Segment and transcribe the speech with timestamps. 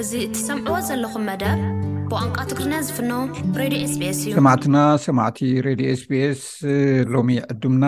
[0.00, 1.44] እዚ እትሰምዕዎ ዘለኩም መደ
[2.10, 3.94] ብንቃ ትግሪና ዝፍኖ ዮ ስስ
[4.28, 6.42] እዩ ሰማዕትና ሰማዕቲ ሬድዮ ኤስቢስ
[7.14, 7.84] ሎሚ ዕድምና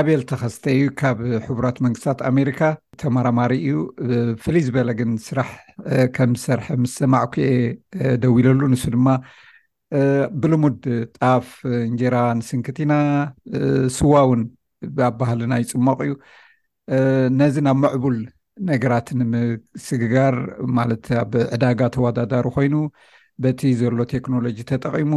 [0.00, 2.60] ኣቤል ተከስተ እዩ ካብ ሕቡራት መንግስታት ኣሜሪካ
[3.04, 3.76] ተማራማሪ እዩ
[4.42, 5.50] ፍልይ ዝበለ ግን ስራሕ
[6.18, 7.46] ከም ዝሰርሐ ምስ ሰማዕ ኩ
[8.24, 9.08] ደው ኢለሉ ንሱ ድማ
[10.42, 10.82] ብልሙድ
[11.18, 11.48] ጣፍ
[11.88, 12.94] እንጀራ ንስንክትኢና
[13.98, 14.42] ስዋ እውን
[15.10, 16.12] ኣብ ባህልና ይፅመቅ እዩ
[17.40, 18.18] ነዚ ናብ መዕቡል
[18.70, 20.34] ነገራት ንምስግጋር
[20.78, 22.74] ማለት ኣብ ዕዳጋ ተወዳዳሩ ኮይኑ
[23.44, 25.12] በቲ ዘሎ ቴክኖሎጂ ተጠቂሙ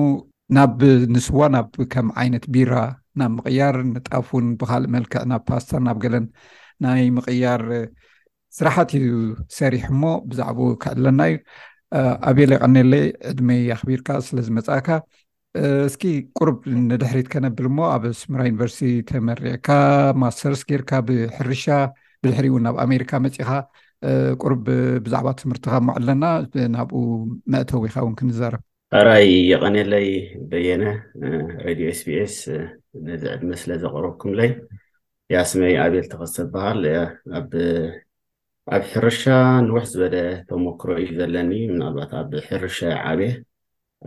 [0.58, 0.80] ናብ
[1.14, 2.74] ንስዋ ናብ ከም ዓይነት ቢራ
[3.20, 6.26] ናብ ምቅያር ንጣፉን ብካልእ መልክዕ ናብ ፓስታር ናብ ገለን
[6.86, 7.64] ናይ ምቅያር
[8.58, 9.08] ስራሓት እዩ
[9.60, 11.38] ሰሪሕ ሞ ብዛዕባኡ ክዕለና እዩ
[12.32, 14.88] ኣብለ ይቀኒለይ ዕድመይ ኣኽቢርካ ስለዝመፃእካ
[15.90, 16.04] እስኪ
[16.38, 16.58] ቁርብ
[16.90, 18.82] ንድሕሪት ከነብል ሞ ኣብ ስምራ ዩኒቨርስቲ
[19.12, 19.70] ተመርዕካ
[20.24, 21.66] ማስተርስ ጌይርካ ብሕርሻ
[22.24, 23.50] ብዝሕሪ እውን ኣብ ኣሜሪካ መፂካ
[24.42, 24.66] ቁርብ
[25.06, 26.24] ብዛዕባ ትምህርቲ ከምዖ ኣለና
[26.76, 27.00] ናብኡ
[27.54, 28.62] መእተወካ እውን ክንዛርብ
[29.00, 30.08] ኣራይ የቀነለይ
[30.50, 30.84] በየነ
[31.68, 32.36] ሬድዮ ስቢኤስ
[33.08, 34.52] ንዝዕ መስለ ዘቅረቡ ኩምለይ
[35.34, 36.82] ያ ስመይ ኣብል ተክተ በሃል
[38.76, 39.24] ኣብ ሕርሻ
[39.68, 40.16] ንውሕ ዝበለ
[40.50, 42.78] ተመክሮ እዩ ዘለኒ ምናባት ኣብ ሕርሻ
[43.12, 43.30] ዓብየ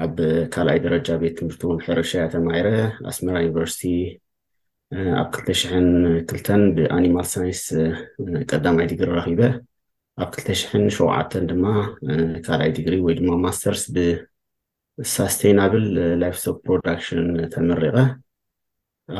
[0.05, 0.17] ኣብ
[0.55, 2.69] ካልኣይ ደረጃ ቤት ትምህርቲ እውን ሕርሻ ያተማሂረ
[3.11, 3.81] ኣስመራ ዩኒቨርስቲ
[5.21, 6.47] ኣብ 22ተ
[6.77, 7.65] ብኣኒማል ሳይንስ
[8.51, 9.41] ቀዳማይ ድግሪ ረኪበ
[10.23, 11.65] ኣብ 2ሸዓተን ድማ
[12.47, 15.87] ካልኣይ ድግሪ ወይ ድማ ማስተርስ ብሳስተይናብል
[16.23, 17.97] ላይፍስቶክ ፕሮዳክሽን ተመሪቀ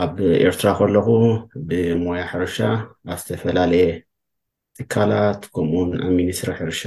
[0.07, 1.09] ኣብ ኤርትራ ከለኩ
[1.69, 2.59] ብሞያ ሕርሻ
[3.11, 3.85] ኣብ ዝተፈላለየ
[4.79, 6.83] ትካላት ከምኡውን ኣብ ሚኒስትሪ ሕርሻ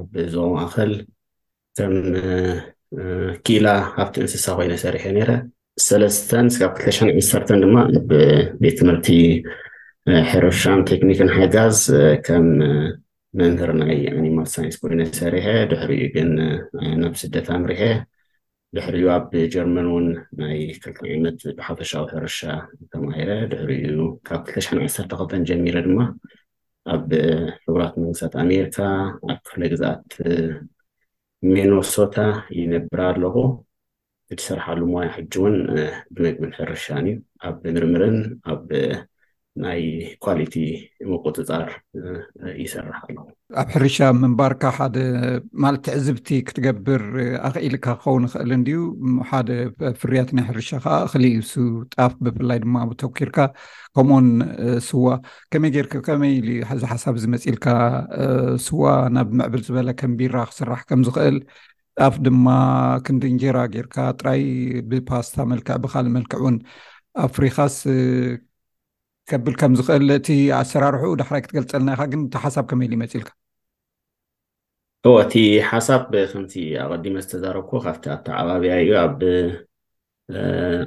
[0.00, 0.92] ኣብ ዞቦ ማእከል
[1.78, 1.92] ከም
[3.44, 3.66] ክኢላ
[3.98, 5.30] ካብቲ እንስሳ ኮይነ ሰሪሐ ነይረ
[5.84, 7.76] ሰለስተን ስካብ 2ተሽ 2ሰርተን ድማ
[8.08, 8.10] ብ
[8.62, 9.08] ቤት ትህርቲ
[10.30, 11.78] ሕርሻን ቴክኒክን ሓጋዝ
[12.26, 12.46] ከም
[13.38, 16.30] መንህር ናይ ኣኒማል ሳይንስ ጉዲነ ሰሪሐ ድሕሪእኡ ግን
[17.00, 17.82] ናብ ስደታንሪሀ
[18.78, 20.06] ድሕሪዩ ኣብ ጀርመን እውን
[20.40, 22.40] ናይ ክልተ ዓይመት ብሓፈሻዊ ሕርሻ
[22.94, 23.98] ተማሂረ ድሕሪእዩ
[24.30, 26.00] ካብ 2ሽዓሰተ ክልጠን ጀሚረ ድማ
[26.96, 27.06] ኣብ
[27.66, 28.78] ሕብራት መንግስታት ኣሜሪካ
[29.30, 30.10] ኣብ ክፍለ ግዛኣት
[31.54, 32.16] ሚኖሶታ
[32.60, 33.36] ይነብራ ኣለኩ
[34.34, 35.56] እትሰራሓሉ ሞዋይ ሕጂ ውን
[36.14, 38.16] ብመግብን ሕርሻን እዩ ኣብ ምርምርን
[38.52, 38.62] ኣብ
[39.64, 39.80] ናይ
[40.24, 40.54] ኳልቲ
[41.10, 41.68] ምቁፅፃር
[42.62, 43.16] ይሰራሕ ኣለ
[43.60, 44.96] ኣብ ሕርሻ ምንባርካ ሓደ
[45.64, 47.02] ማለቲ ዕዝብቲ ክትገብር
[47.48, 48.78] ኣኽኢልካ ክኸውን ይኽእል እንድዩ
[49.28, 49.50] ሓደ
[50.00, 51.62] ፍርያት ናይ ሕርሻ ከዓ እኽሊ ሱ
[51.96, 53.38] ጣፍ ብፍላይ ድማ ብተኪርካ
[53.94, 54.28] ከምኡውን
[54.88, 55.06] ስዋ
[55.52, 57.66] ከመይ ጌይርካ ከመይ ኢ ዚ ሓሳብ ዚ መፂልካ
[58.66, 58.82] ስዋ
[59.16, 61.38] ናብ ምዕብል ዝበለ ከምቢራ ክስራሕ ከም ዝኽእል
[62.14, 62.46] ፍ ድማ
[63.04, 64.42] ክንዲንጀራ ጌይርካ ጥራይ
[64.90, 66.56] ብፓስታ መልክዕ ብካሊ መልክዕ እውን
[67.22, 67.76] ኣብ ፍሪኻስ
[69.30, 70.28] ከብል ከም ዝኽእል እቲ
[70.60, 73.30] ኣሰራርሑኡ ዳሕራይ ክትገልፀልና ኢ ካ ግን እቲ ሓሳብ ከመይሉ ይመፂኢልካ
[75.08, 75.34] እዎ እቲ
[75.70, 76.02] ሓሳብ
[76.32, 76.54] ከምዚ
[76.84, 79.18] ኣቀዲመ ዝተዛረብኮ ካብቲ ኣተዓባብያ እዩ ኣብ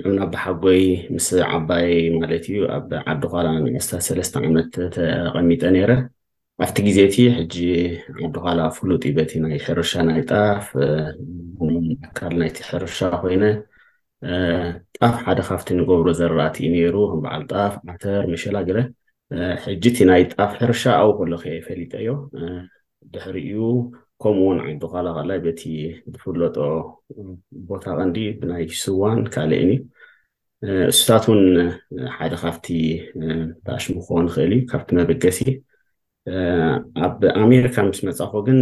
[0.06, 0.84] ዕምና ባሓጎይ
[1.16, 5.92] ምስ ዓባይ ማለት እዩ ኣብ ዓዲ ኳላ ንዕስታት ሰለስተ ዓመት ተቐሚጠ ነይረ
[6.66, 7.56] ኣብቲ ግዜቲ ሕጂ
[8.16, 10.66] ዓይን ካላ ፍሉጢ በቲ ናይ ሕርሻ ናይ ጣፍ
[12.18, 13.44] ካል ናይቲ ሕርሻ ኮይነ
[15.00, 18.80] ጣፍ ሓደ ካብቲ ንገብሮ ዘራእት ዩ ነይሩ ም በዓል ጣፍ ማተር መሸላ ገለ
[19.66, 22.14] ሕጂቲ ናይ ጣፍ ሕርሻ ኣብ ከሎክ ፈሊጠ ዮ
[23.14, 23.62] ድሕሪ እዩ
[24.24, 25.62] ከምኡውን ዓይን ካላ ላ በቲ
[26.12, 26.58] ዝፍለጦ
[27.72, 29.80] ቦታ ቀንዲ ብናይ ስዋን ካልእን እዩ
[30.90, 31.42] ንስታት ውን
[32.18, 32.68] ሓደ ካብቲ
[33.66, 35.40] ተኣሽሙ ክቦ ንክእል እዩ ካብቲ መበገሲ
[37.06, 38.60] ኣብ ኣሜሪካ ምስ መፃፈ ግን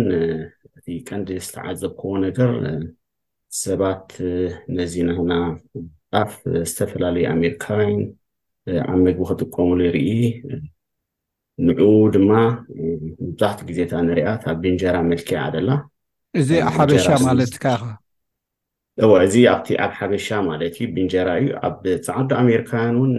[0.78, 2.52] እቲ ቀንዲ ዝተዓዘከቦ ነገር
[3.64, 4.08] ሰባት
[4.78, 5.34] ነዚ ናክና
[6.12, 6.32] ጣፍ
[6.70, 8.02] ዝተፈላለዩ ኣሜሪካውይን
[8.90, 10.10] ኣብ ምግቢ ክጥቀምሉ ይርኢ
[11.68, 12.32] ንዑኡ ድማ
[13.22, 15.70] መብዛሕቲኡ ግዜታ ንሪኣት ኣብ ብንጀራ መልክ ዓደላ
[16.40, 17.84] እዚ ኣብ ሓበሻ ማለት ካ ኻ
[19.06, 21.76] እዎ እዚ ኣብቲ ኣብ ሓገዝሻ ማለት እዩ ብእንጀራ እዩ ኣብ
[22.06, 23.12] ፃዓዶ ኣሜሪካውያን እውን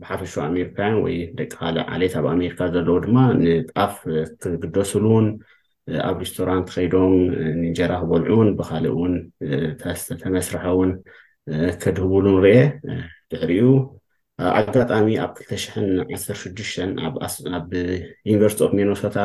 [0.00, 3.94] ብሓፈሻ ኣሜሪካውያን ወይ ደቂ ካልእ ዓሌት ኣብ ኣሜርካ ዘለዎ ድማ ንጣፍ
[4.44, 5.26] ክግደሱሉውን
[6.08, 7.14] ኣብ ሪስቶራንት ከይዶም
[7.60, 9.14] ንእንጀራ ክበልዑውን ብካሊእ ውን
[10.00, 10.90] ስተተመስርሐ እውን
[11.84, 12.56] ከድህብሉ ንርአ
[13.30, 13.68] ድሕሪኡ
[14.58, 15.64] ኣጋጣሚ ኣብ 2ሽ
[16.16, 16.88] ዓ6ዱሽተ
[17.58, 17.68] ኣብ
[18.30, 19.16] ዩኒቨርስቲ ኦፍ ሜኖሶታ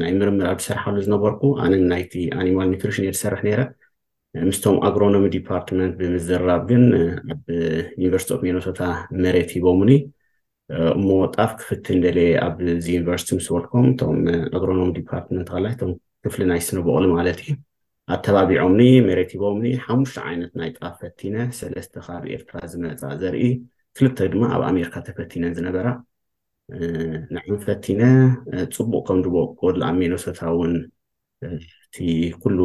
[0.00, 3.60] ናይ ምርምር ኣብ ዝሰርሓሉ ዝነበርኩ ኣነ ናይቲ ኣኒማል ኒትሪሽን ዝሰርሕ ነይረ
[4.48, 6.82] ምስቶም ኣግሮኖሚ ዲፓርትመንት ብምዝራብ ግን
[7.32, 7.40] ኣብ
[8.02, 8.80] ዩኒቨርስቲ ኦብ ሜኖሶታ
[9.24, 9.90] መሬት ሂቦምኒ
[10.96, 14.16] እሞ ጣፍ ክፍትን ደለ ኣብ ዚ ዩኒቨርስቲ ምስ በልኩም እቶም
[14.58, 15.90] ኣግሮኖሚ ዲፓርትመንት ካላ ቶም
[16.26, 17.54] ክፍሊ ናይ ስነበቅሉ ማለት እዩ
[18.16, 23.42] ኣተባቢዖምኒ መሬት ሂቦምኒ ሓሙሽቲ ዓይነት ናይ ጣፍ ፈቲነ ሰለስተ ካብ ኤርትራ ዝመፃእ ዘርኢ
[23.98, 25.88] ክልተ ድማ ኣብ ኣሜርካ ተፈቲነን ዝነበራ
[27.36, 28.00] ንዓንፈቲነ
[28.76, 30.74] ፅቡቅ ከም ቦቁልኣ ሜኖሶታ እውን
[31.92, 32.02] እቲ
[32.42, 32.58] ኩሉ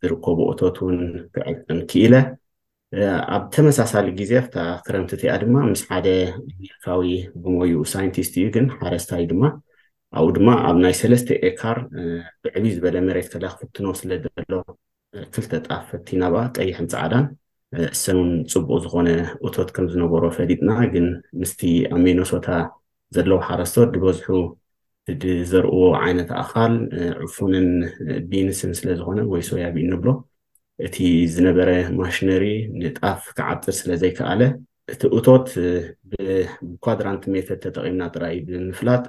[0.00, 0.96] ዝርከቡ እቶት ውን
[1.34, 2.14] ክዕን ክኢለ
[3.36, 4.32] ኣብ ተመሳሳሊ ግዜ
[4.64, 6.06] ኣ ክረምቲ እቲያ ድማ ምስ ሓደ
[6.84, 7.04] ካዊ
[7.42, 9.42] ብሞይኡ ሳይንቲስት እዩ ግን ሓረስታይ ድማ
[10.16, 11.78] ኣብኡ ድማ ኣብ ናይ ሰለስተ ኤካር
[12.42, 14.52] ብዕቢ ዝበለ መሬት ከ ክፍትኖ ስለደሎ
[15.34, 17.26] ክልተ ጣፍ ፈቲና ብኣ ቀይሕን ፃዕዳን
[17.96, 19.08] እሰንን ፅቡቅ ዝኮነ
[19.46, 21.08] እቶት ከም ዝነበሮ ፈሊጥና ግን
[21.40, 21.62] ምስቲ
[21.94, 22.48] ኣብ ሜኖሶታ
[23.16, 24.28] ዘለዉ ሓረስቶት ዝበዝሑ
[25.50, 26.72] ዘርእዎ ዓይነት ኣካል
[27.24, 27.68] ዕፉንን
[28.30, 30.08] ቢንስን ስለዝኮነ ወይ ሶያ ብ እንብሎ
[30.86, 30.96] እቲ
[31.34, 31.68] ዝነበረ
[31.98, 32.44] ማሽነሪ
[32.82, 34.42] ንጣፍ ክዓፅር ስለዘይከኣለ
[34.92, 35.46] እቲ እቶት
[36.84, 39.04] ኳድራንት ሜትር ተጠቂምና ጥራኢ ብምፍላጥ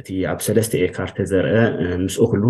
[0.00, 1.52] እቲ ኣብ ሰለስተ ኤካርተ ዘርአ
[2.06, 2.44] ምስኡ ኩሉ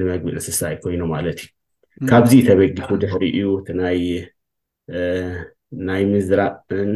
[0.00, 3.46] ንመግቢ እንስሳይ ኮይኖ ማለት እዩ ካብዚ ተበጊኩ ድሕሪ እዩ
[5.76, 6.92] እናይ ምዝራቅን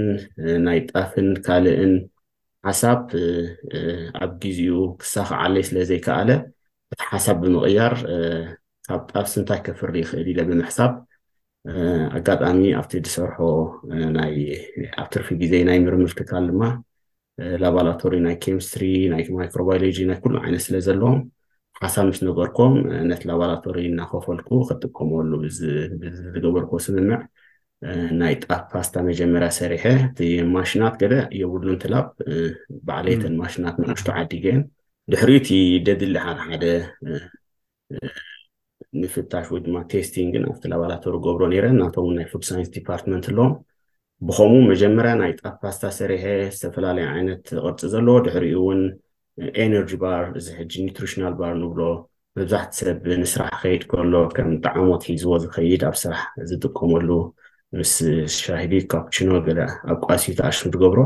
[0.67, 1.95] ናይ ጣፍን ካልእን
[2.67, 3.01] ሓሳብ
[4.23, 6.31] ኣብ ግዜኡ ክሳክዓለይ ስለ ዘይከኣለ
[6.93, 7.95] እቲ ሓሳብ ብምቅያር
[8.87, 10.93] ካብ ጣብስእንታይ ከፍሪ ይክእል ኢለ ብምሕሳብ
[12.17, 13.37] ኣጋጣሚ ኣብቲ ዝሰርሖ
[15.01, 16.63] ኣብ ትርፊ ግዜ ናይ ምርምር ክካል ድማ
[17.63, 18.83] ላቦራቶሪ ናይ ኬሚስትሪ
[19.13, 21.19] ናይ ማይክሮባዮሎጂ ናይ ኩሉ ዓይነት ስለ ዘለዎም
[21.81, 22.75] ሓሳብ ምስ ነገርኩም
[23.11, 27.21] ነቲ ላቦራቶሪ እናከፈልኩ ክትጥቀመሉ ዝገበርኩ ስምምዕ
[28.21, 29.85] ናይ ጣ ፓስታ መጀመርያ ሰሪሐ
[30.45, 32.07] እማሽናት ገደ የብሉን ትላብ
[32.89, 34.61] ባዕለየተን ማሽናት መሽቱ ዓዲገን
[35.13, 36.65] ድሕሪኡ ቲ ደድሊ ሓ ሓደ
[39.03, 43.53] ንፍታሽ ወይ ድማ ቴስቲንግ ግን ኣብትላባላተሩገብሮ ነረን ናቶም ናይ ፉድ ሳይንስ ዲፓርትመንት ኣለዎም
[44.29, 46.25] ብከምኡ መጀመርያ ናይ ጣፕ ፓስታ ሰሪሐ
[46.59, 48.81] ዝተፈላለዩ ዓይነት ቅርፂ ዘለዎ ድሕሪኡ ውን
[49.65, 51.81] ኤነርጂ ባር እዚ ሕጂ ኒትሪሽናል ባር ንብሎ
[52.39, 57.09] መብዛሕቲ ሰብ ንስራሕ ከይድ ከሎ ከም ጣዕሞት ሒዝዎ ዝከይድ ኣብ ስራሕ ዝጥቀመሉ
[57.77, 57.93] ምስ
[58.35, 59.49] ሻሂዲ ካፕችኖ ገ
[59.95, 61.01] ኣቃሲዩተኣሽን ትገብሮ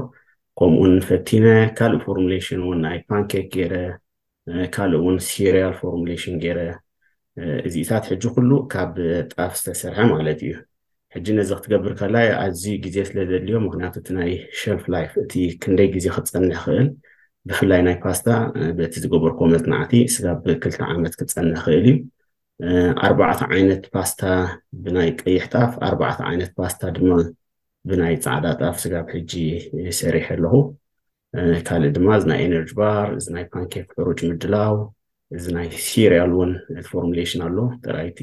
[0.59, 1.47] ከምኡ ፈቲነ
[1.79, 3.75] ካልእ ፎርሙሌሽን ውን ናይ ፓንኬክ ገይረ
[4.75, 6.59] ካልእ ውን ሴርያል ፎርሙሌሽን ገይረ
[7.67, 8.93] እዚኢታት ሕጂ ኩሉ ካብ
[9.32, 10.53] ጣፍ ዝተሰርሐ ማለት እዩ
[11.14, 12.14] ሕጂ ነዚ ክትገብር ከላ
[12.44, 15.32] ኣዝዩ ግዜ ስለ ዘድልዮ ምክንያቱ እቲ ናይ ሸልፍ ላይፍ እቲ
[15.62, 16.87] ክንደይ ግዜ ክትፀኒሕ ክእል
[17.50, 18.29] ብፍላይ ናይ ፓስታ
[18.79, 20.26] በቲ ዝገበርኮመት ናዓቲ ስጋ
[20.65, 21.97] ክልተ ዓመት ክትፀኒሕ ክእል እዩ
[23.06, 24.23] ኣርባዕተ ዓይነት ፓስታ
[24.82, 27.11] ብናይ ቀይሕ ጣፍ ኣርባዕቲ ዓይነት ፓስታ ድማ
[27.91, 29.32] ብናይ ፃዕዳ ጣፍ ስጋብ ሕጂ
[30.00, 30.55] ሰሪሕ ኣለኹ
[31.69, 34.75] ካሊእ ድማ እዚ ናይ ኤነርጂ ባር እዚ ናይ ፓንኬክ ሕሩጭ ምድላው
[35.37, 36.50] እዚ ናይ ሲርያል ውን
[36.93, 38.19] ፎርሙሌሽን ኣሎ ጥራይቲ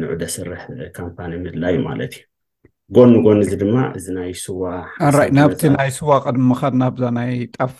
[0.00, 0.62] ንዕደ ስርሕ
[0.98, 2.24] ካምፓኒ ምድላ እዩ ማለት እዩ
[2.96, 7.76] ጎኒጎኒ እዚ ድማ እዚ ናይ ስዋኣራ ናብቲ ናይ ስዋ ቀድሚ ምኻድ ናብዛናይ ጣፍ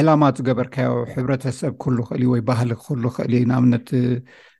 [0.00, 3.88] ዕላማት ዝገበርካዮ ሕብረተሰብ ክህሉ ክእል ወይ ባህሊ ክክህሉ ክእል ንኣብነት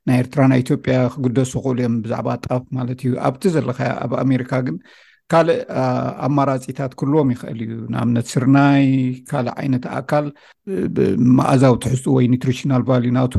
[0.07, 4.51] ናይ ኤርትራ ናይ ኢትዮጵያ ክግደሱ ክእሉ እዮም ብዛዕባ ጣፍ ማለት እዩ ኣብቲ ዘለካ ኣብ ኣሜሪካ
[4.69, 4.77] ግን
[5.31, 5.61] ካልእ
[6.27, 8.85] ኣማራፂታት ኩልዎም ይኽእል እዩ ንኣብነት ስርናይ
[9.29, 10.25] ካልእ ዓይነት ኣኣካል
[11.37, 13.35] ማኣዛዊ ትሕዝ ወይ ኒትሪሽናል ቫሉዩ ናቱ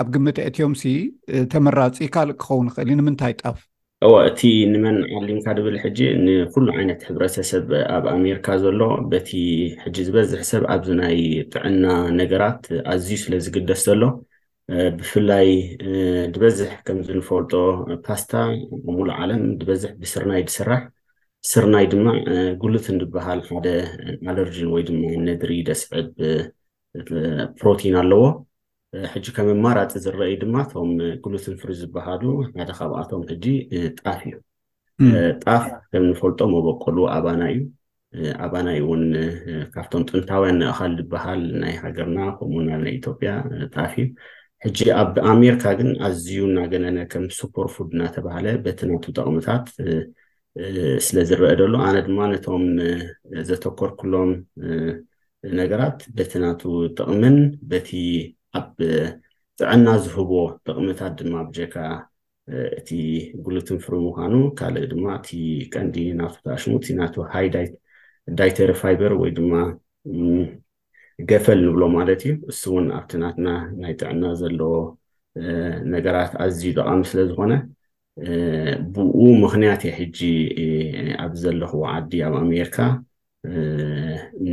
[0.00, 0.92] ኣብ ግምት ትዮም ሲ
[1.54, 3.58] ተመራፂ ካልእ ክኸውን ይክእል ንምንታይ ጣፍ
[4.06, 4.40] እዎ እቲ
[4.72, 7.64] ንመን ዓሊምካ ድብል ሕጂ ንኩሉ ዓይነት ሕብረተሰብ
[7.94, 8.80] ኣብ ኣሜሪካ ዘሎ
[9.10, 9.30] በቲ
[9.82, 11.18] ሕጂ ዝበዝሕ ሰብ ኣብዚ ናይ
[11.52, 11.84] ጥዕና
[12.20, 12.62] ነገራት
[12.92, 14.02] ኣዝዩ ስለዝግደስ ዘሎ
[14.98, 15.48] ብፍላይ
[16.34, 17.52] ዝበዝሕ ከምዝንፈልጦ
[18.06, 18.32] ፓስታ
[18.88, 20.80] እሙሉ ዓለም ዝበዝሕ ብስርናይ ድስራሕ
[21.52, 22.06] ስርናይ ድማ
[22.64, 23.66] ጉልት ዝበሃል ሓደ
[24.32, 26.08] ኣለርጅን ወይ ድማ ነድሪ ደስዕብ
[27.60, 28.24] ፕሮቲን ኣለዎ
[29.14, 30.90] ሕጂ ከም ማራፂ ዝረአዩ ድማ እቶም
[31.24, 32.22] ጉሉትንፍሪ ዝበሃሉ
[32.58, 37.60] ሓደ ካብኣቶም ሕ ጣፍ እዩ ጣፍ ከም ንፈልጦ መበቀሉ ኣባና እዩ
[38.44, 39.04] ኣባና እዩ ውን
[39.74, 43.32] ካብቶም ጥንታውያን ንእካል ዝበሃል ናይ ሃገርና ከምውናናይ ኢትዮጵያ
[43.74, 44.06] ጣፍ እዩ
[44.64, 49.66] ሕጂ ኣብ ኣሜርካ ግን ኣዝዩ እናገነነ ከም ሱፖርፉድ እናተባሃለ በቲ ናቱ ጠቅምታት
[51.08, 52.64] ስለዝረአ ደሎ ኣነ ድማ ነቶም
[53.50, 54.32] ዘተኮርክሎም
[55.60, 56.62] ነገራት በቲ ናቱ
[56.98, 57.36] ጥቅምን
[57.72, 57.88] በቲ
[58.56, 58.66] ኣብ
[59.60, 60.30] ጥዕና ዝህቦ
[60.66, 61.74] ጥቅምታት ድማ ብጀካ
[62.78, 62.88] እቲ
[63.44, 65.30] ጉሉትንፍሪ ምኳኑ ካልእ ድማ እቲ
[65.74, 69.52] ቀንዲ ና ታኣሽሙቲ ና ሃይዳይተር ፋይቨር ወይ ድማ
[71.30, 73.48] ገፈል ንብሎ ማለት እዩ እሱ እውን ኣብቲናትና
[73.82, 74.72] ናይ ጥዕና ዘለዎ
[75.94, 77.52] ነገራት ኣዝዩ ጠቃሚ ስለዝኮነ
[78.94, 80.18] ብኡ ምክንያት እየ ሕጂ
[81.24, 82.78] ኣብ ዘለክዎ ዓዲ ኣብ ኣሜርካ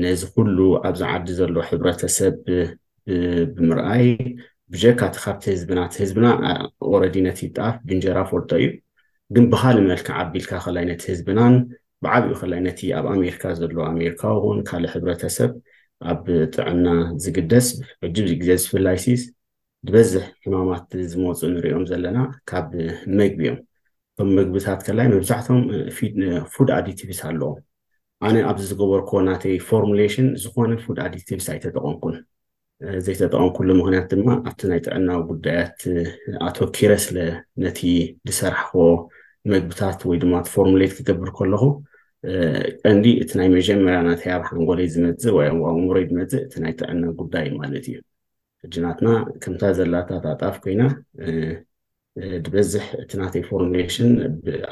[0.04, 0.58] ነዚ ኩሉ
[0.90, 2.36] ኣብዚ ዓዲ ዘለ ሕብረተሰብ
[3.56, 4.06] ብምርኣይ
[4.74, 6.28] ብጀካቲ ካብቲ ህዝብናት ህዝብና
[6.92, 8.66] ኦረዲ ነቲ ጣፍ ብንጀራ ወልጦ እዩ
[9.36, 11.56] ግን ብካሊ መልክዕ ዓቢልካ ክእልይነት ህዝብናን
[12.04, 14.22] ብዓብኡ ክእልይ ነቲ ኣብ ኣሜሪካ ዘለ ኣሜርካ
[14.58, 15.52] ን ካልእ ሕብረተሰብ
[16.12, 16.24] ኣብ
[16.56, 16.86] ጥዕና
[17.24, 17.68] ዝግደስ
[18.08, 19.22] ዕጅብ ዚግዜ ዝፍላይሲስ
[19.88, 22.18] ዝበዝሕ ሕማማት ዝመፁ ንሪኦም ዘለና
[22.50, 22.68] ካብ
[23.20, 23.60] መግቢ እዮም
[24.18, 25.60] ከም ምግቢታት ከላይ መብዛሕትም
[26.54, 27.58] ፉድ ኣዲቲቭስ ኣለዎም
[28.28, 32.16] ኣነ ኣብዚ ዝገበርኮ ናተይ ፎርሙሌሽን ዝኮነ ፉድ ኣዲቲቭስ ኣይተጠቐምኩን
[33.06, 35.78] ዘይተጠቀሚ ኩሉ ምክንያት ድማ ኣብቲ ናይ ጥዕናዊ ጉዳያት
[36.48, 37.18] ኣተወኪረስለ
[37.64, 37.80] ነቲ
[38.28, 38.72] ዝሰርሕኮ
[39.52, 41.64] መግብታት ወይድማ ፎርሚሌት ክገብር ከለኩ
[42.84, 47.98] ቀንዲ እቲ ናይ መጀመርያ ናተኣብሓንጎይ ዝመፅእ ወኣሙሮይ ዝመፅእ እናይ ጥዕና ጉዳይ ማለት እዩ
[48.66, 49.10] ሕጅናትና
[49.46, 50.10] ከምታ ዘላታ
[50.42, 50.84] ጣፍ ኮይና
[52.56, 54.12] በዝሕ እቲ ናተይ ፎርሌሽን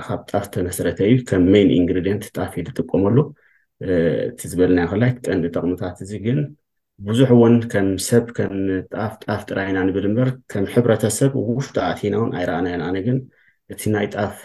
[0.07, 3.17] ካብ ጣፍተመሰረተ እዩ ከም ን ኢንግሪድንት ጣፍ ዝጥቀመሉ
[4.31, 6.37] እቲ ዝበልናይ ክላይት ቀንዲ ጠቅምታት እዚ ግን
[7.07, 8.51] ብዙሕ እውን ከም ሰብ ከም
[8.93, 13.17] ጣፍጣፍ ጥራይና ንብል ምበር ከም ሕብረተሰብ ውሽጡ ኣቲና እውን ኣይረኣናዮን ኣነ ግን
[13.73, 14.35] እቲ ናይ ጣፍ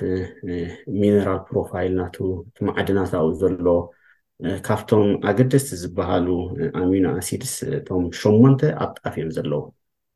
[1.00, 2.05] ሚነራል ፕሮፋይል ና
[2.69, 3.67] መዓድናታዊ ዘሎ
[4.67, 6.28] ካብቶም ኣገደስቲ ዝበሃሉ
[6.83, 9.61] ኣሚኖ ኣሲድስ እቶም ሸሞንተ ኣብ ጣፍ እዮም ዘለዎ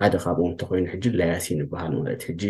[0.03, 2.43] ሓደ ካብ እንተኮይኑ ሕጂ ለያሲ ይበሃል ማለት እ ሕጂ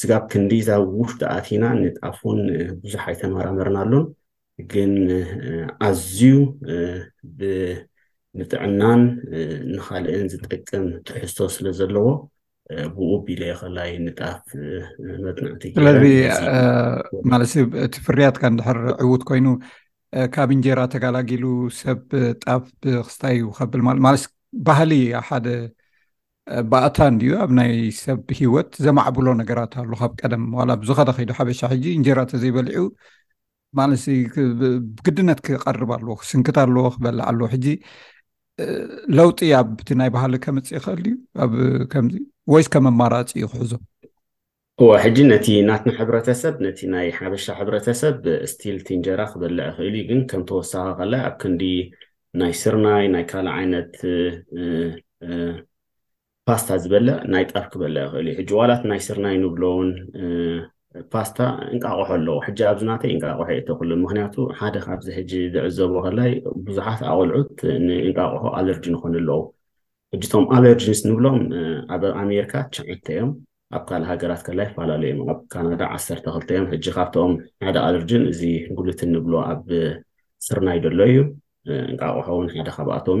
[0.00, 2.40] ስጋብ ክንዲዛብ ውሽጡ ኣቲና ንጣፍ ውን
[2.82, 4.04] ብዙሕ ኣይተመራመርና ኣሎን
[4.72, 4.92] ግን
[5.88, 6.22] ኣዝዩ
[8.38, 9.00] ንጥዕናን
[9.74, 12.06] ንካልእን ዝጠቅም ትሕዝቶ ስለ ዘለዎ
[12.94, 14.42] ብኡ ቢለ ይክላይ ንጣፍ
[15.26, 16.02] መጥንዕቲስለዚ
[17.30, 17.42] ማለ
[17.86, 19.46] እቲ ፍርያትካ ንድሕር ዕውት ኮይኑ
[20.34, 21.44] ካብ እንጀራ ተጋላጊሉ
[21.80, 22.02] ሰብ
[22.44, 24.16] ጣፍ ብክስታይ ዩ ከብል ለማለ
[24.66, 25.48] ባህሊ ኣብ ሓደ
[26.70, 27.72] ባእታ ድዩ ኣብ ናይ
[28.04, 32.82] ሰብ ሂወት ዘማዕብሎ ነገራት ኣሎ ካብ ቀደም ዋላ ብዙኸደ ከይዱ ሓበሻ ሕጂ እንጀራ እተዘይበሊዑ
[33.78, 33.90] ማለ
[34.60, 37.66] ብግድነት ክቀርብ ኣለዎ ክስንክት ኣለዎ ክበልዕ ኣለዎ ሕጂ
[39.18, 42.14] ለውጢ ኣብቲ ናይ ባህሊ ከምፅእ ይክእል እዩ ኣ ከምዚ
[42.52, 43.72] ወይስ ከም ኣማራፂ ክሕዞ
[44.82, 48.14] እዎ ሕጂ ነቲ ናትን ሕብረሰብ ነ ናይ ሓበሻ ሕብረሰብ
[48.52, 51.62] ስቲል ቲንጀራ ክበላ ይክእል ግን ከምተወሳኪ ከላ ኣብ ክንዲ
[52.40, 53.92] ናይ ስርናይ ናይ ካልእ ዓይነት
[56.46, 59.90] ፓስታ ዝበለ ናይ ጣፍ ክበለ ይክእል እዩ ሕ ዋላት ናይ ስርናይ ንብሎውን
[61.12, 61.40] ፓስታ
[61.74, 66.32] እንቃቑሑ ኣለዉ ሕጂ ኣብዝናተይ ንቃቁሑ የተክሉ ምክንያቱ ሓደ ካብዚ ሕጂ ዝዕዘቦ ከላይ
[66.66, 67.54] ብዙሓት ኣቁልዑት
[67.84, 69.40] ንንቃቑሑ ኣለርጂ ንኮኑ ኣለው
[70.14, 71.38] ሕጂቶም ኣለርንስ ንብሎም
[71.96, 73.30] ኣብ ኣሜርካ ሽዓተ እዮም
[73.76, 77.32] ኣብ ካልእ ሃገራት ከላይ ይፈላለዩዮም ኣብ ካናዳ ዓሰክልእዮም ሕጂ ካብቶም
[77.68, 78.40] ሓደ ኣለርጂን እዚ
[78.80, 79.62] ጉልትን ንብሎ ኣብ
[80.46, 81.20] ስርናይ ደሎ እዩ
[81.90, 83.20] እንቃቑሑ ው ሓደ ካብ ኣቶም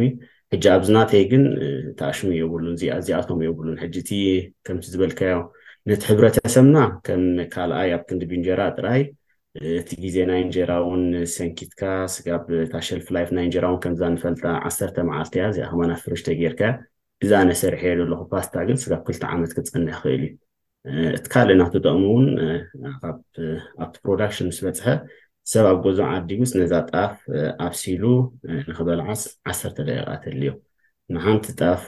[0.52, 1.44] ሕጂ ኣብዝናተይ ግን
[1.98, 4.32] ተኣሽሙ የሉንዝኣቶም የብሉን ሕጂእ
[4.66, 5.38] ከም ዝበልካዮ
[5.88, 7.22] ነቲ ሕብረተሰብና ከም
[7.52, 9.02] ካልኣይ ኣብ ክንዲብእንጀራ ጥራይ
[9.80, 11.04] እቲ ግዜ ናይ እንጀራ ውን
[11.36, 11.80] ሰንኪትካ
[12.14, 12.26] ስጋ
[12.72, 16.70] ታሸልፍላይፍ ናይ እንጀራውን ከምዛ ንፈልጣ ዓሰተ መዓልቲ እያ እዚኣከማና ፍርሽተ ጌይርካያ
[17.24, 20.34] እዛኣነሰርሐየ ዘለኩ ፓስታ ግን ስጋብ ክልቲ ዓመት ክትፅንሕ ክክእል እዩ
[21.16, 22.28] እቲ ካልእ ናክትጠቅሙ ውን
[23.84, 24.86] ኣብቲ ፕሮዳክሽን ምስ በፅሐ
[25.54, 27.14] ሰብ ኣብ ጎዞ ዓዲጉስ ነዛ ጣፍ
[27.66, 28.02] ኣብሲሉ
[28.68, 29.22] ንክበልዓስ
[29.52, 30.52] ዓሰተ ደቃተልዮ
[31.16, 31.82] ንሓንቲ ጣፍ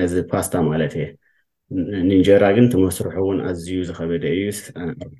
[0.00, 1.06] ነዚ ፓስታ ማለት እየ
[1.72, 4.24] ንንጀራ ግን ተመስርሑ እውን ኣዝዩ ዝከበደ